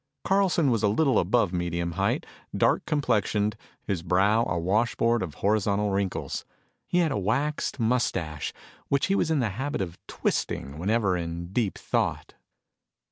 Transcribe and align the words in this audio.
Carlson 0.23 0.71
was 0.71 0.81
a 0.81 0.87
little 0.87 1.19
above 1.19 1.53
medium 1.53 1.91
height, 1.91 2.25
dark 2.57 2.83
complexioned, 2.87 3.55
his 3.83 4.01
brow 4.01 4.43
a 4.49 4.57
washboard 4.57 5.21
of 5.21 5.35
horizontal 5.35 5.91
wrinkles. 5.91 6.43
He 6.87 6.97
had 6.97 7.11
a 7.11 7.19
waxed 7.19 7.79
mustache 7.79 8.51
which 8.87 9.05
he 9.05 9.13
was 9.15 9.29
in 9.29 9.41
the 9.41 9.49
habit 9.49 9.79
of 9.79 9.99
twisting 10.07 10.79
whenever 10.79 11.15
in 11.15 11.53
deep 11.53 11.77
thought. 11.77 12.33